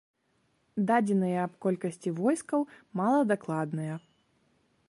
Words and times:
Дадзеныя 0.91 1.43
аб 1.49 1.53
колькасці 1.67 2.15
войскаў 2.23 2.61
мала 3.03 3.21
дакладныя. 3.33 3.93